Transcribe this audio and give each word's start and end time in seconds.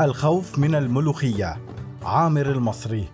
الخوف 0.00 0.58
من 0.58 0.74
الملوخية. 0.74 1.56
عامر 2.02 2.50
المصري. 2.50 3.08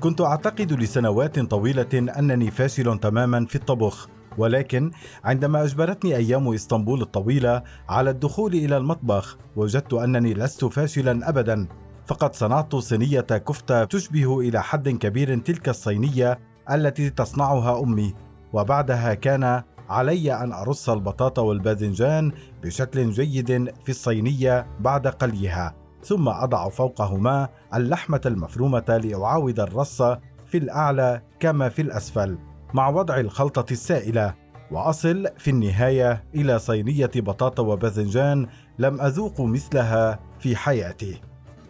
كنت 0.00 0.20
أعتقد 0.20 0.72
لسنوات 0.72 1.38
طويلة 1.38 1.88
أنني 1.94 2.50
فاشل 2.50 2.98
تماما 2.98 3.46
في 3.46 3.54
الطبخ 3.54 4.08
ولكن 4.38 4.90
عندما 5.24 5.64
أجبرتني 5.64 6.16
أيام 6.16 6.54
إسطنبول 6.54 7.02
الطويلة 7.02 7.62
على 7.88 8.10
الدخول 8.10 8.54
إلى 8.54 8.76
المطبخ 8.76 9.38
وجدت 9.56 9.94
أنني 9.94 10.34
لست 10.34 10.64
فاشلا 10.64 11.28
أبدا 11.28 11.66
فقد 12.06 12.34
صنعت 12.34 12.76
صينية 12.76 13.20
كفتة 13.20 13.84
تشبه 13.84 14.40
إلى 14.40 14.62
حد 14.62 14.88
كبير 14.88 15.38
تلك 15.38 15.68
الصينية 15.68 16.38
التي 16.70 17.10
تصنعها 17.10 17.82
أمي 17.82 18.14
وبعدها 18.52 19.14
كان 19.14 19.62
علي 19.88 20.32
أن 20.34 20.52
أرص 20.52 20.90
البطاطا 20.90 21.42
والباذنجان 21.42 22.32
بشكل 22.62 23.10
جيد 23.10 23.74
في 23.84 23.88
الصينية 23.88 24.66
بعد 24.80 25.06
قليها. 25.06 25.79
ثم 26.04 26.28
أضع 26.28 26.68
فوقهما 26.68 27.48
اللحمة 27.74 28.20
المفرومة 28.26 29.00
لأعاود 29.04 29.60
الرص 29.60 30.02
في 30.46 30.58
الأعلى 30.58 31.22
كما 31.40 31.68
في 31.68 31.82
الأسفل 31.82 32.38
مع 32.74 32.88
وضع 32.88 33.18
الخلطة 33.20 33.72
السائلة 33.72 34.34
وأصل 34.70 35.26
في 35.38 35.50
النهاية 35.50 36.24
إلى 36.34 36.58
صينية 36.58 37.10
بطاطا 37.16 37.62
وباذنجان 37.62 38.46
لم 38.78 39.00
أذوق 39.00 39.40
مثلها 39.40 40.18
في 40.38 40.56
حياتي. 40.56 41.20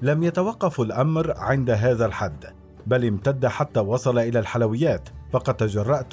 لم 0.02 0.22
يتوقف 0.22 0.80
الأمر 0.80 1.32
عند 1.36 1.70
هذا 1.70 2.06
الحد 2.06 2.44
بل 2.86 3.06
امتد 3.06 3.46
حتى 3.46 3.80
وصل 3.80 4.18
إلى 4.18 4.38
الحلويات 4.38 5.08
فقد 5.32 5.54
تجرأت 5.54 6.12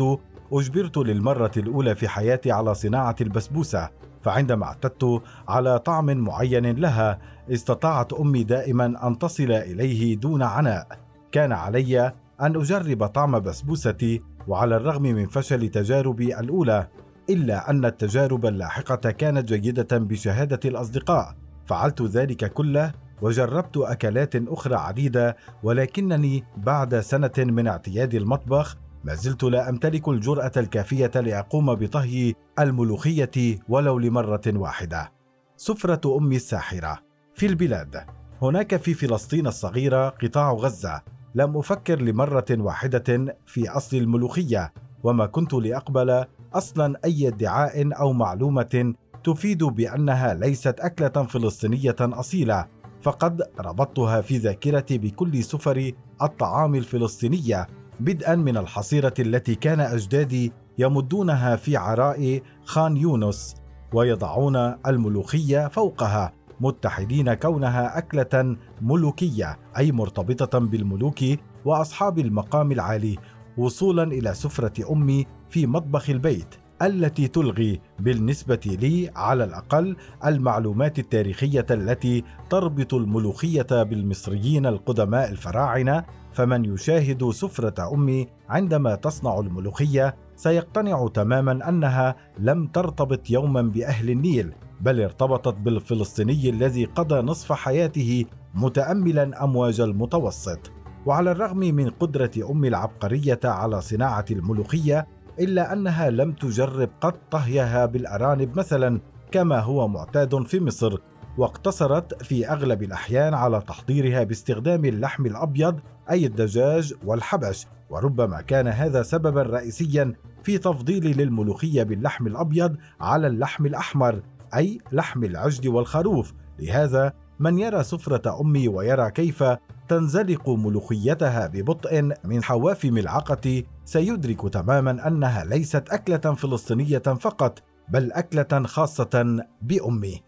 أجبرت 0.51 0.97
للمرة 0.97 1.51
الأولى 1.57 1.95
في 1.95 2.07
حياتي 2.07 2.51
على 2.51 2.73
صناعة 2.73 3.15
البسبوسة. 3.21 3.89
فعندما 4.27 4.65
اعتدت 4.65 5.21
على 5.47 5.79
طعم 5.79 6.05
معين 6.05 6.75
لها 6.75 7.19
استطاعت 7.51 8.13
أمي 8.13 8.43
دائما 8.43 9.07
أن 9.07 9.19
تصل 9.19 9.51
إليه 9.51 10.15
دون 10.17 10.43
عناء. 10.43 10.87
كان 11.31 11.51
علي 11.51 12.13
أن 12.41 12.55
أجرب 12.55 13.05
طعم 13.05 13.39
بسبوستي 13.39 14.21
وعلى 14.47 14.77
الرغم 14.77 15.01
من 15.01 15.27
فشل 15.27 15.69
تجاربي 15.69 16.39
الأولى 16.39 16.87
إلا 17.29 17.69
أن 17.69 17.85
التجارب 17.85 18.45
اللاحقة 18.45 19.11
كانت 19.11 19.53
جيدة 19.53 19.97
بشهادة 19.97 20.59
الأصدقاء. 20.65 21.35
فعلت 21.65 22.01
ذلك 22.01 22.53
كله 22.53 22.93
وجربت 23.21 23.77
أكلات 23.77 24.35
أخرى 24.35 24.75
عديدة 24.75 25.37
ولكنني 25.63 26.43
بعد 26.57 26.99
سنة 26.99 27.31
من 27.37 27.67
اعتياد 27.67 28.13
المطبخ 28.13 28.77
ما 29.07 29.13
زلت 29.15 29.43
لا 29.43 29.69
أمتلك 29.69 30.07
الجرأة 30.07 30.51
الكافية 30.57 31.11
لأقوم 31.15 31.75
بطهي 31.75 32.33
الملوخية 32.59 33.59
ولو 33.69 33.99
لمرة 33.99 34.41
واحدة. 34.47 35.11
سفرة 35.57 36.17
أمي 36.17 36.35
الساحرة 36.35 36.99
في 37.33 37.45
البلاد. 37.45 38.05
هناك 38.41 38.75
في 38.75 38.93
فلسطين 38.93 39.47
الصغيره 39.47 40.09
قطاع 40.09 40.51
غزة. 40.51 41.01
لم 41.35 41.57
أفكر 41.57 42.01
لمرة 42.01 42.45
واحدة 42.51 43.35
في 43.45 43.69
أصل 43.69 43.97
الملوخية 43.97 44.73
وما 45.03 45.25
كنت 45.25 45.53
لأقبل 45.53 46.25
أصلا 46.53 46.99
أي 47.05 47.27
ادعاء 47.27 47.99
أو 47.99 48.13
معلومة 48.13 48.93
تفيد 49.23 49.63
بأنها 49.63 50.33
ليست 50.33 50.79
أكلة 50.79 51.25
فلسطينية 51.25 51.95
أصيلة. 52.01 52.67
فقد 53.01 53.41
ربطتها 53.59 54.21
في 54.21 54.37
ذاكرتي 54.37 54.97
بكل 54.97 55.43
سفر 55.43 55.91
الطعام 56.21 56.75
الفلسطينية 56.75 57.67
بدءا 57.99 58.35
من 58.35 58.57
الحصيرة 58.57 59.13
التي 59.19 59.55
كان 59.55 59.79
أجدادي 59.79 60.51
يمدونها 60.77 61.55
في 61.55 61.77
عراء 61.77 62.41
خان 62.65 62.97
يونس 62.97 63.55
ويضعون 63.93 64.55
الملوخية 64.87 65.67
فوقها 65.67 66.33
متحدين 66.61 67.33
كونها 67.33 67.97
أكلة 67.97 68.55
ملوكية 68.81 69.59
أي 69.77 69.91
مرتبطة 69.91 70.59
بالملوك 70.59 71.19
وأصحاب 71.65 72.19
المقام 72.19 72.71
العالي 72.71 73.17
وصولا 73.57 74.03
إلى 74.03 74.33
سفرة 74.33 74.91
أمي 74.93 75.25
في 75.49 75.67
مطبخ 75.67 76.09
البيت. 76.09 76.55
التي 76.81 77.27
تلغي 77.27 77.81
بالنسبة 77.99 78.59
لي 78.81 79.11
على 79.15 79.43
الأقل 79.43 79.95
المعلومات 80.25 80.99
التاريخية 80.99 81.65
التي 81.71 82.23
تربط 82.49 82.93
الملوخية 82.93 83.83
بالمصريين 83.83 84.65
القدماء 84.65 85.29
الفراعنة 85.29 86.03
فمن 86.33 86.65
يشاهد 86.65 87.29
سفرة 87.29 87.93
أمي 87.93 88.27
عندما 88.49 88.95
تصنع 88.95 89.39
الملوخية 89.39 90.15
سيقتنع 90.35 91.07
تماما 91.07 91.69
أنها 91.69 92.15
لم 92.39 92.67
ترتبط 92.67 93.29
يوما 93.29 93.61
بأهل 93.61 94.09
النيل 94.09 94.53
بل 94.81 95.01
ارتبطت 95.01 95.55
بالفلسطيني 95.55 96.49
الذي 96.49 96.85
قضى 96.85 97.21
نصف 97.21 97.53
حياته 97.53 98.25
متأملا 98.55 99.43
أمواج 99.43 99.81
المتوسط. 99.81 100.71
وعلى 101.05 101.31
الرغم 101.31 101.57
من 101.57 101.89
قدرة 101.89 102.31
أم 102.51 102.65
العبقرية 102.65 103.39
على 103.43 103.81
صناعة 103.81 104.25
الملوخية 104.31 105.07
إلا 105.39 105.73
أنها 105.73 106.09
لم 106.09 106.31
تجرب 106.31 106.89
قط 107.01 107.19
طهيها 107.31 107.85
بالأرانب 107.85 108.57
مثلا 108.57 108.99
كما 109.31 109.59
هو 109.59 109.87
معتاد 109.87 110.43
في 110.43 110.59
مصر. 110.59 110.97
واقتصرت 111.37 112.23
في 112.23 112.49
أغلب 112.49 112.83
الأحيان 112.83 113.33
على 113.33 113.61
تحضيرها 113.67 114.23
باستخدام 114.23 114.85
اللحم 114.85 115.25
الأبيض 115.25 115.79
أي 116.09 116.25
الدجاج 116.25 116.93
والحبش 117.05 117.67
وربما 117.89 118.41
كان 118.41 118.67
هذا 118.67 119.03
سببا 119.03 119.43
رئيسيا 119.43 120.13
في 120.43 120.57
تفضيلي 120.57 121.13
للملوخية 121.13 121.83
باللحم 121.83 122.27
الأبيض 122.27 122.75
على 123.01 123.27
اللحم 123.27 123.65
الأحمر 123.65 124.21
أي 124.55 124.77
لحم 124.91 125.23
العجل 125.23 125.69
والخروف. 125.69 126.33
لهذا 126.59 127.13
من 127.39 127.59
يرى 127.59 127.83
سفرة 127.83 128.41
أمي 128.41 128.67
ويرى 128.67 129.11
كيف 129.11 129.43
تنزلق 129.87 130.49
ملوخيتها 130.49 131.47
ببطء 131.47 132.09
من 132.23 132.43
حواف 132.43 132.85
ملعقه 132.85 133.63
سيدرك 133.85 134.53
تماما 134.53 135.07
أنها 135.07 135.45
ليست 135.45 135.89
أكلة 135.89 136.33
فلسطينية 136.33 136.97
فقط 136.97 137.63
بل 137.89 138.11
أكلة 138.11 138.63
خاصة 138.63 139.43
بأمي. 139.61 140.21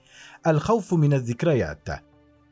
الخوف 0.47 0.93
من 0.93 1.13
الذكريات. 1.13 1.87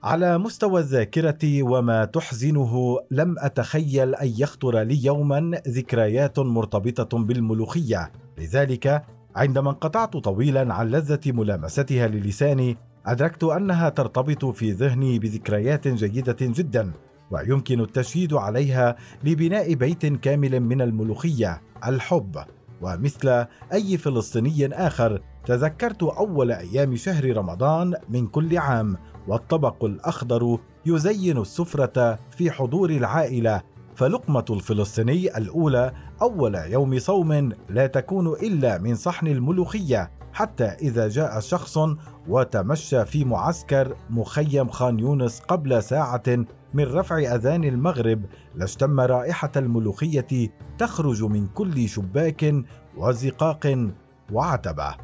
على 0.04 0.38
مستوى 0.38 0.82
الذاكرة 0.82 1.64
وما 1.64 2.06
تحزنه 2.06 3.00
لم 3.12 3.36
أتخيل 3.40 4.16
أن 4.16 4.34
يخطر 4.38 4.80
لي 4.80 5.06
يوما 5.06 5.62
ذكريات 5.68 6.40
مرتبطة 6.40 7.18
بالملوخية. 7.18 8.12
لذلك 8.38 9.04
عندما 9.36 9.70
انقطعت 9.70 10.18
طويلا 10.18 10.74
عن 10.74 10.88
لذة 10.88 11.20
ملامستها 11.26 12.08
للساني 12.08 12.78
أدركت 13.08 13.44
أنها 13.44 13.90
ترتبط 13.90 14.46
في 14.46 14.72
ذهني 14.72 15.20
بذكريات 15.20 15.88
جيدة 15.88 16.38
جدا 16.42 16.92
ويمكن 17.32 17.82
التشييد 17.82 18.34
عليها 18.34 18.96
لبناء 19.24 19.74
بيت 19.74 20.06
كامل 20.06 20.60
من 20.60 20.82
الملوخية 20.82 21.62
الحب. 21.88 22.38
ومثل 22.82 23.46
أي 23.74 23.98
فلسطيني 23.98 24.68
آخر 24.68 25.22
تذكرت 25.46 26.04
أول 26.04 26.52
أيام 26.52 26.96
شهر 26.96 27.38
رمضان 27.38 27.94
من 28.10 28.28
كل 28.28 28.58
عام 28.58 28.98
والطبق 29.28 29.86
الأخضر 29.86 30.60
يزين 30.86 31.38
السفرة 31.38 32.20
في 32.38 32.52
حضور 32.52 32.90
العائلة 32.90 33.62
فلقمة 33.98 34.46
الفلسطيني 34.50 35.38
الأولى 35.38 35.92
أول 36.22 36.56
يوم 36.56 37.00
صوم 37.00 37.52
لا 37.70 37.88
تكون 37.88 38.28
إلا 38.28 38.78
من 38.78 38.96
صحن 38.96 39.28
الملوخية 39.28 40.12
حتى 40.34 40.66
إذا 40.66 41.08
جاء 41.08 41.40
شخص 41.40 41.80
وتمشى 42.28 43.06
في 43.06 43.26
معسكر 43.26 43.96
مخيم 44.10 44.70
خان 44.70 45.00
يونس 45.00 45.40
قبل 45.40 45.84
ساعة 45.84 46.46
من 46.74 46.84
رفع 46.84 47.36
أذان 47.36 47.64
المغرب 47.64 48.26
لاشتم 48.56 49.00
رائحة 49.00 49.52
الملوخية 49.56 50.50
تخرج 50.78 51.24
من 51.24 51.48
كل 51.48 51.90
شباك 51.90 52.56
وزقاق 52.98 53.90
وعتبة. 54.32 54.96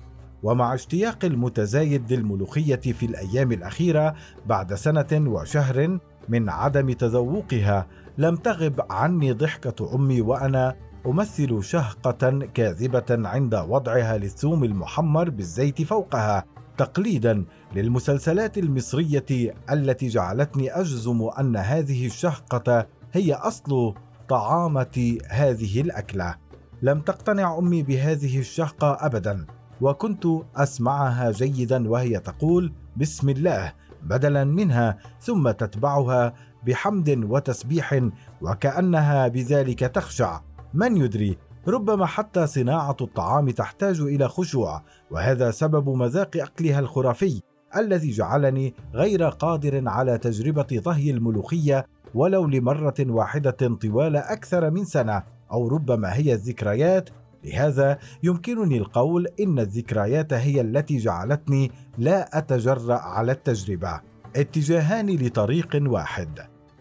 ومع 0.43 0.73
اشتياق 0.73 1.25
المتزايد 1.25 2.13
للملوخية 2.13 2.75
في 2.75 3.05
الأيام 3.05 3.51
الأخيرة 3.51 4.15
بعد 4.45 4.73
سنة 4.73 5.29
وشهر 5.29 5.99
من 6.29 6.49
عدم 6.49 6.91
تذوقها 6.91 7.87
لم 8.17 8.35
تغب 8.35 8.81
عني 8.89 9.31
ضحكة 9.31 9.95
أمي 9.95 10.21
وأنا 10.21 10.75
أمثل 11.05 11.63
شهقة 11.63 12.39
كاذبة 12.53 13.05
عند 13.09 13.55
وضعها 13.55 14.17
للثوم 14.17 14.63
المحمر 14.63 15.29
بالزيت 15.29 15.81
فوقها 15.81 16.45
تقليدا 16.77 17.45
للمسلسلات 17.75 18.57
المصرية 18.57 19.53
التي 19.71 20.07
جعلتني 20.07 20.71
أجزم 20.71 21.29
أن 21.39 21.55
هذه 21.55 22.05
الشهقة 22.05 22.87
هي 23.13 23.33
أصل 23.33 23.93
طعامة 24.29 25.17
هذه 25.29 25.81
الأكلة. 25.81 26.35
لم 26.81 27.01
تقتنع 27.01 27.57
أمي 27.57 27.83
بهذه 27.83 28.39
الشهقة 28.39 28.97
ابدا 28.99 29.45
وكنت 29.81 30.25
أسمعها 30.55 31.31
جيدا 31.31 31.89
وهي 31.89 32.19
تقول 32.19 32.73
بسم 32.97 33.29
الله! 33.29 33.73
بدلا 34.03 34.43
منها 34.43 34.97
ثم 35.19 35.51
تتبعها 35.51 36.33
بحمد 36.67 37.09
وتسبيح 37.29 38.09
وكأنها 38.41 39.27
بذلك 39.27 39.79
تخشع. 39.79 40.41
من 40.73 40.97
يدري؟ 40.97 41.37
ربما 41.67 42.05
حتى 42.05 42.47
صناعة 42.47 42.97
الطعام 43.01 43.49
تحتاج 43.49 44.01
إلى 44.01 44.29
خشوع 44.29 44.81
وهذا 45.11 45.51
سبب 45.51 45.89
مذاق 45.89 46.37
أكلها 46.37 46.79
الخرافي 46.79 47.41
الذي 47.77 48.11
جعلني 48.11 48.73
غير 48.93 49.23
قادر 49.23 49.89
على 49.89 50.17
تجربة 50.17 50.81
طهي 50.85 51.11
الملوخية 51.11 51.87
ولو 52.15 52.45
لمرة 52.45 52.93
واحدة 52.99 53.77
طوال 53.81 54.15
أكثر 54.15 54.71
من 54.71 54.85
سنة 54.85 55.23
أو 55.51 55.67
ربما 55.67 56.15
هي 56.15 56.33
الذكريات 56.33 57.09
لهذا 57.45 57.97
يمكنني 58.23 58.77
القول 58.77 59.27
إن 59.39 59.59
الذكريات 59.59 60.33
هي 60.33 60.61
التي 60.61 60.97
جعلتني 60.97 61.71
لا 61.97 62.37
أتجرأ 62.37 62.93
على 62.93 63.31
التجربة 63.31 64.01
اتجاهان 64.35 65.09
لطريق 65.09 65.81
واحد. 65.81 66.39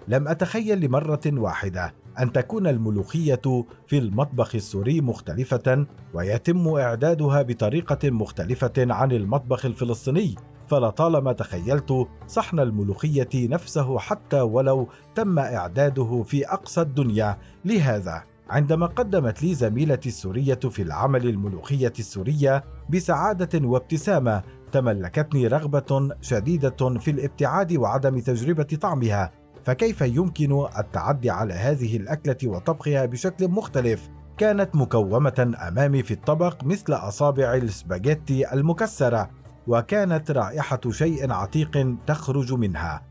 لم 0.09 0.29
أتخيل 0.29 0.81
لمرة 0.81 1.21
واحدة 1.27 1.95
أن 2.21 2.33
تكون 2.33 2.67
الملوخية 2.67 3.65
في 3.87 3.99
المطبخ 3.99 4.55
السوري 4.55 5.01
مختلفة 5.01 5.87
ويتم 6.15 6.69
إعدادها 6.69 7.43
بطريقة 7.43 8.11
مختلفة 8.11 8.73
عن 8.79 9.13
المطبخ 9.13 9.67
الفلسطيني. 9.67 10.35
فلطالما 10.67 11.33
تخيلت 11.33 12.09
صحن 12.27 12.61
الملوخية 12.61 13.29
نفسه 13.35 13.99
حتى 13.99 14.41
ولو 14.41 14.89
تم 15.15 15.39
إعداده 15.39 16.23
في 16.27 16.47
أقصى 16.47 16.81
الدنيا 16.81 17.39
لهذا 17.65 18.23
عندما 18.51 18.87
قدمت 18.87 19.43
لي 19.43 19.55
زميلتي 19.55 20.09
السورية 20.09 20.55
في 20.55 20.83
العمل 20.83 21.29
الملوخية 21.29 21.93
السورية 21.99 22.65
بسعادة 22.91 23.69
وابتسامة 23.69 24.43
تملكتني 24.73 25.47
رغبة 25.47 26.09
شديدة 26.21 26.99
في 26.99 27.11
الابتعاد 27.11 27.77
وعدم 27.77 28.19
تجربة 28.19 28.63
طعمها 28.63 29.33
فكيف 29.65 30.01
يمكن 30.01 30.67
التعدي 30.79 31.31
على 31.31 31.55
هذه 31.55 31.97
الأكلة 31.97 32.37
وطبخها 32.45 33.07
بشكل 33.07 33.49
مختلف؟ 33.49 34.09
كانت 34.39 34.77
مكومة 34.77 35.55
أمامي 35.69 36.03
في 36.03 36.15
الطبق 36.15 36.65
مثل 36.65 36.93
أصابع 36.93 37.55
السباجيتي 37.55 38.53
المكسرة 38.53 39.31
وكانت 39.67 40.31
رائحة 40.31 40.81
شيء 40.91 41.33
عتيق 41.33 41.97
تخرج 42.07 42.53
منها. 42.53 43.03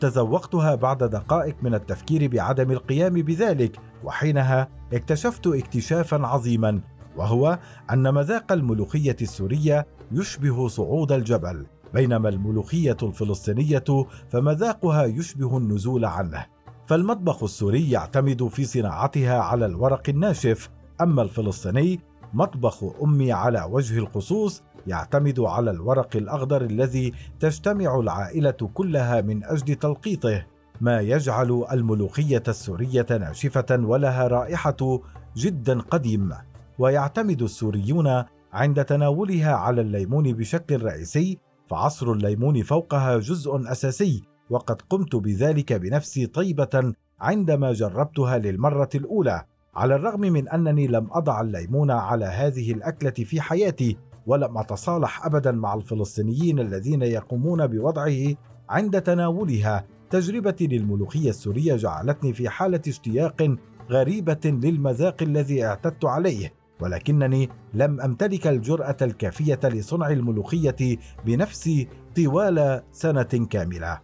تذوقتها 0.00 0.74
بعد 0.74 0.98
دقائق 0.98 1.56
من 1.62 1.74
التفكير 1.74 2.28
بعدم 2.28 2.70
القيام 2.70 3.14
بذلك 3.14 3.76
وحينها 4.04 4.68
اكتشفت 4.92 5.46
اكتشافا 5.46 6.26
عظيما 6.26 6.80
وهو 7.16 7.58
أن 7.90 8.14
مذاق 8.14 8.52
الملوخية 8.52 9.16
السورية 9.22 9.86
يشبه 10.12 10.68
صعود 10.68 11.12
الجبل 11.12 11.66
بينما 11.94 12.28
الملوخية 12.28 12.96
الفلسطينية 13.02 13.84
فمذاقها 14.28 15.04
يشبه 15.04 15.58
النزول 15.58 16.04
عنه. 16.04 16.46
فالمطبخ 16.86 17.42
السوري 17.42 17.90
يعتمد 17.90 18.48
في 18.48 18.64
صناعتها 18.64 19.38
على 19.38 19.66
الورق 19.66 20.02
الناشف 20.08 20.70
أما 21.00 21.22
الفلسطيني 21.22 22.00
مطبخ 22.34 22.84
أمي 23.02 23.32
على 23.32 23.68
وجه 23.70 23.98
الخصوص 23.98 24.62
يعتمد 24.86 25.40
على 25.40 25.70
الورق 25.70 26.16
الأخضر 26.16 26.62
الذي 26.62 27.12
تجتمع 27.40 28.00
العائلة 28.00 28.50
كلها 28.50 29.20
من 29.20 29.44
أجل 29.44 29.74
تلقيطه. 29.74 30.46
ما 30.80 31.00
يجعل 31.00 31.64
الملوخية 31.72 32.42
السورية 32.48 33.06
ناشفة 33.10 33.66
ولها 33.70 34.28
رائحة 34.28 35.00
جدا 35.36 35.80
قديم 35.80 36.32
ويعتمد 36.78 37.42
السوريون 37.42 38.24
عند 38.52 38.84
تناولها 38.84 39.52
على 39.52 39.80
الليمون 39.80 40.32
بشكل 40.32 40.82
رئيسي 40.82 41.38
فعصر 41.66 42.12
الليمون 42.12 42.62
فوقها 42.62 43.18
جزء 43.18 43.72
أساسي 43.72 44.22
وقد 44.50 44.82
قمت 44.82 45.16
بذلك 45.16 45.72
بنفسي 45.72 46.26
طيبة 46.26 46.92
عندما 47.20 47.72
جربتها 47.72 48.38
للمرة 48.38 48.88
الأولى 48.94 49.44
على 49.74 49.94
الرغم 49.94 50.20
من 50.20 50.48
أنني 50.48 50.86
لم 50.86 51.08
أضع 51.12 51.40
الليمون 51.40 51.90
على 51.90 52.24
هذه 52.24 52.72
الأكلة 52.72 53.10
في 53.10 53.40
حياتي 53.40 53.96
ولم 54.26 54.58
أتصالح 54.58 55.26
ابدا 55.26 55.52
مع 55.52 55.74
الفلسطينيين 55.74 56.58
الذين 56.58 57.02
يقومون 57.02 57.66
بوضعه 57.66 58.34
عند 58.68 59.02
تناولها. 59.02 59.84
تجربتي 60.10 60.66
للملوخية 60.66 61.30
السورية 61.30 61.76
جعلتني 61.76 62.32
في 62.32 62.48
حالة 62.48 62.80
اشتياق 62.88 63.56
غريبة 63.90 64.40
للمذاق 64.44 65.22
الذي 65.22 65.64
اعتدت 65.64 66.04
عليه 66.04 66.52
ولكنني 66.80 67.48
لم 67.74 68.00
أمتلك 68.00 68.46
الجرأة 68.46 68.96
الكافية 69.02 69.60
لصنع 69.64 70.08
الملوخية 70.08 70.98
بنفسي 71.26 71.88
طوال 72.16 72.82
سنة 72.92 73.22
كاملة. 73.22 74.00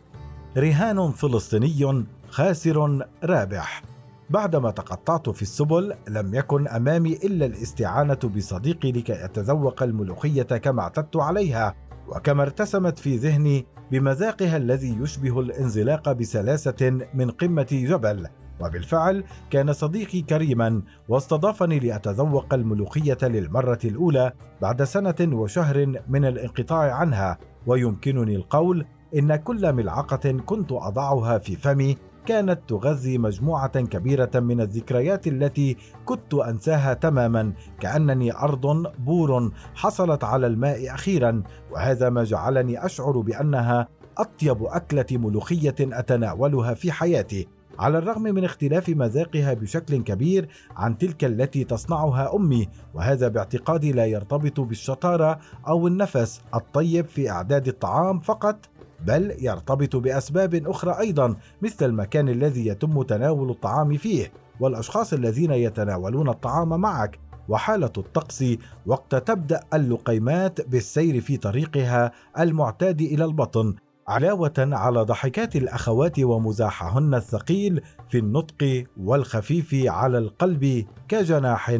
رهان 0.56 1.10
فلسطيني 1.10 2.04
خاسر 2.28 3.06
رابح. 3.24 3.93
بعدما 4.30 4.70
تقطعت 4.70 5.30
في 5.30 5.42
السبل 5.42 5.94
لم 6.08 6.34
يكن 6.34 6.68
أمامي 6.68 7.12
إلا 7.12 7.46
الاستعانة 7.46 8.18
بصديقي 8.36 8.92
لكي 8.92 9.24
أتذوق 9.24 9.82
الملوخية 9.82 10.42
كما 10.42 10.82
اعتدت 10.82 11.16
عليها 11.16 11.74
وكما 12.08 12.42
ارتسمت 12.42 12.98
في 12.98 13.16
ذهني 13.16 13.66
بمذاقها 13.90 14.56
الذي 14.56 14.98
يشبه 15.00 15.40
الانزلاق 15.40 16.12
بسلاسة 16.12 16.98
من 17.14 17.30
قمة 17.30 17.66
جبل. 17.72 18.26
وبالفعل 18.60 19.24
كان 19.50 19.72
صديقي 19.72 20.20
كريما 20.20 20.82
واستضافني 21.08 21.78
لأتذوق 21.78 22.54
الملوخية 22.54 23.18
للمرة 23.22 23.78
الأولى 23.84 24.32
بعد 24.62 24.82
سنة 24.82 25.14
وشهر 25.20 26.02
من 26.08 26.24
الانقطاع 26.24 26.94
عنها. 26.94 27.38
ويمكنني 27.66 28.36
القول 28.36 28.86
إن 29.16 29.36
كل 29.36 29.72
ملعقة 29.72 30.32
كنت 30.32 30.72
أضعها 30.72 31.38
في 31.38 31.56
فمي 31.56 31.96
كانت 32.26 32.60
تغذي 32.68 33.18
مجموعة 33.18 33.80
كبيرة 33.80 34.30
من 34.34 34.60
الذكريات 34.60 35.26
التي 35.26 35.76
كنت 36.04 36.34
أنساها 36.34 36.94
تماما 36.94 37.52
كأنني 37.80 38.32
أرض 38.32 38.92
بور 38.98 39.52
حصلت 39.74 40.24
على 40.24 40.46
الماء 40.46 40.94
أخيرا 40.94 41.42
وهذا 41.72 42.10
ما 42.10 42.24
جعلني 42.24 42.84
أشعر 42.86 43.18
بأنها 43.18 43.88
أطيب 44.18 44.64
أكلة 44.64 45.06
ملوخية 45.12 45.74
أتناولها 45.80 46.74
في 46.74 46.92
حياتي. 46.92 47.48
على 47.78 47.98
الرغم 47.98 48.22
من 48.22 48.44
اختلاف 48.44 48.88
مذاقها 48.88 49.54
بشكل 49.54 50.02
كبير 50.02 50.48
عن 50.76 50.98
تلك 50.98 51.24
التي 51.24 51.64
تصنعها 51.64 52.36
أمي 52.36 52.68
وهذا 52.94 53.28
باعتقادي 53.28 53.92
لا 53.92 54.06
يرتبط 54.06 54.60
بالشطارة 54.60 55.38
أو 55.68 55.86
النفس 55.86 56.40
الطيب 56.54 57.04
في 57.04 57.30
أعداد 57.30 57.68
الطعام 57.68 58.20
فقط 58.20 58.68
بل 59.06 59.36
يرتبط 59.38 59.96
بأسباب 59.96 60.54
أخرى 60.54 60.98
أيضا 61.00 61.36
مثل 61.62 61.86
المكان 61.86 62.28
الذي 62.28 62.66
يتم 62.66 63.02
تناول 63.02 63.50
الطعام 63.50 63.96
فيه 63.96 64.32
والأشخاص 64.60 65.12
الذين 65.12 65.50
يتناولون 65.50 66.28
الطعام 66.28 66.68
معك 66.80 67.18
وحالة 67.48 67.92
الطقس 67.98 68.44
وقت 68.86 69.14
تبدأ 69.14 69.60
اللقيمات 69.74 70.68
بالسير 70.68 71.20
في 71.20 71.36
طريقها 71.36 72.12
المعتاد 72.38 73.00
إلى 73.00 73.24
البطن 73.24 73.74
علاوة 74.08 74.52
على 74.58 75.02
ضحكات 75.02 75.56
الأخوات 75.56 76.20
ومزاحهن 76.20 77.14
الثقيل 77.14 77.80
في 78.08 78.18
النطق 78.18 78.84
والخفيف 79.00 79.74
على 79.74 80.18
القلب 80.18 80.86
كجناح 81.08 81.78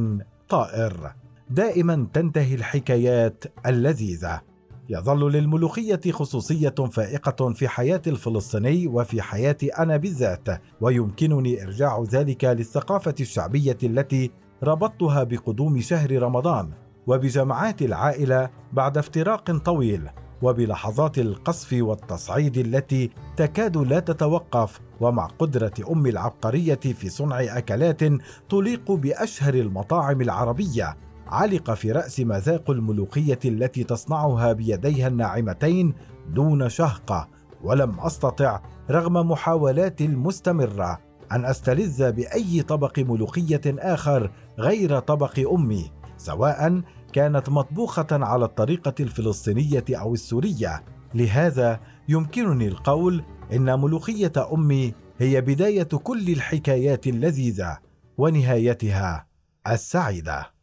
طائر. 0.49 1.13
دائما 1.51 2.07
تنتهي 2.13 2.55
الحكايات 2.55 3.45
اللذيذة. 3.67 4.41
يظل 4.89 5.33
للملوخية 5.33 6.01
خصوصية 6.11 6.75
فائقة 6.91 7.53
في 7.53 7.69
حياة 7.69 8.03
الفلسطيني 8.07 8.87
وفي 8.87 9.23
حياتي 9.23 9.69
أنا 9.69 9.97
بالذات، 9.97 10.49
ويمكنني 10.81 11.63
إرجاع 11.63 12.05
ذلك 12.11 12.45
للثقافة 12.45 13.15
الشعبية 13.21 13.79
التي 13.83 14.31
ربطتها 14.63 15.23
بقدوم 15.23 15.81
شهر 15.81 16.23
رمضان، 16.23 16.71
وبجمعات 17.07 17.83
العائلة 17.83 18.51
بعد 18.73 18.99
افتراق 18.99 19.57
طويل، 19.57 20.09
وبلحظات 20.43 21.19
القصف 21.19 21.77
والتصعيد 21.81 22.59
التي 22.59 23.11
تكاد 23.37 23.77
لا 23.77 24.01
تتوقف، 24.01 24.81
ومع 25.01 25.27
قدرة 25.27 25.75
أم 25.91 26.07
العبقرية 26.07 26.75
في 26.75 27.09
صنع 27.09 27.41
أكلات 27.41 28.01
تليق 28.49 28.93
بأشهر 28.93 29.55
المطاعم 29.55 30.21
العربية 30.21 30.97
علق 31.27 31.75
في 31.75 31.93
رأس 31.93 32.21
مذاق 32.21 32.71
الملوخية 32.71 33.39
التي 33.45 33.85
تصنعها 33.85 34.53
بيديها 34.53 35.09
الناعمتين 35.09 35.95
دون 36.29 36.69
شهقه 36.69 37.29
ولم 37.63 38.01
أستطع 38.01 38.61
رغم 38.91 39.31
محاولاتي 39.31 40.05
المستمره 40.05 40.99
أن 41.33 41.45
أستلذ 41.45 42.13
بأي 42.13 42.63
طبق 42.63 42.99
ملوخية 42.99 43.61
آخر 43.67 44.31
غير 44.59 44.99
طبق 44.99 45.49
أمي 45.53 45.91
سواء 46.17 46.83
كانت 47.13 47.49
مطبوخة 47.49 48.07
على 48.13 48.45
الطريقة 48.45 48.95
الفلسطينية 49.01 49.85
أو 49.91 50.15
السورية. 50.15 50.85
لهذا 51.15 51.81
يمكنني 52.09 52.69
القول 52.69 53.25
إن 53.53 53.81
ملوخية 53.81 54.33
أمي 54.53 54.95
هي 55.19 55.41
بداية 55.41 55.83
كل 55.83 56.29
الحكايات 56.29 57.07
اللذيذة 57.07 57.79
ونهايتها 58.19 59.27
السعيدة. 59.69 60.54